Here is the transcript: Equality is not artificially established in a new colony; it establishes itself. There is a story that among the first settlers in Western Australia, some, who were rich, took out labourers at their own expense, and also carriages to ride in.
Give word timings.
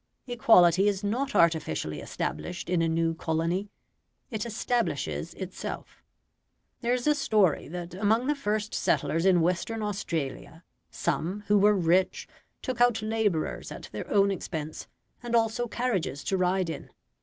Equality 0.25 0.87
is 0.87 1.03
not 1.03 1.35
artificially 1.35 1.99
established 2.01 2.71
in 2.71 2.81
a 2.81 2.87
new 2.89 3.13
colony; 3.13 3.69
it 4.31 4.47
establishes 4.47 5.35
itself. 5.35 6.01
There 6.79 6.95
is 6.95 7.05
a 7.05 7.13
story 7.13 7.67
that 7.67 7.93
among 7.93 8.25
the 8.25 8.33
first 8.33 8.73
settlers 8.73 9.27
in 9.27 9.41
Western 9.41 9.83
Australia, 9.83 10.63
some, 10.89 11.43
who 11.45 11.59
were 11.59 11.75
rich, 11.77 12.27
took 12.63 12.81
out 12.81 13.03
labourers 13.03 13.71
at 13.71 13.89
their 13.91 14.09
own 14.09 14.31
expense, 14.31 14.87
and 15.21 15.35
also 15.35 15.67
carriages 15.67 16.23
to 16.23 16.35
ride 16.35 16.71
in. 16.71 16.89